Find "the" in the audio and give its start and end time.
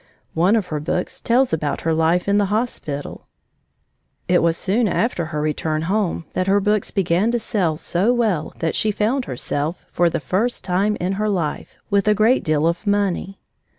2.39-2.47, 10.09-10.19